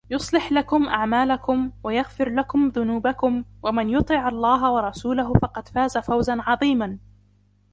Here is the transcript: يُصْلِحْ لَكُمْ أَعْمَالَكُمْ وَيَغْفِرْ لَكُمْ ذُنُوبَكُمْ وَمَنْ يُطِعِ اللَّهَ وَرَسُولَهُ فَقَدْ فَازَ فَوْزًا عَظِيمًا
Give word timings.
يُصْلِحْ 0.09 0.51
لَكُمْ 0.51 0.85
أَعْمَالَكُمْ 0.89 1.71
وَيَغْفِرْ 1.83 2.29
لَكُمْ 2.29 2.67
ذُنُوبَكُمْ 2.67 3.43
وَمَنْ 3.63 3.89
يُطِعِ 3.89 4.27
اللَّهَ 4.29 4.71
وَرَسُولَهُ 4.71 5.33
فَقَدْ 5.33 5.67
فَازَ 5.67 5.97
فَوْزًا 5.97 6.37
عَظِيمًا 6.39 6.99